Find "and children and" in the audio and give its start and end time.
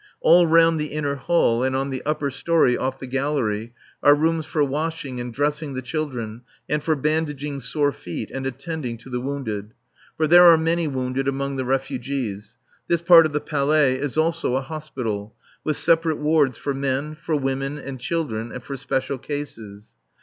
17.77-18.63